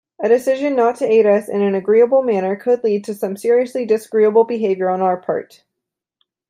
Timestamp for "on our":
4.89-5.15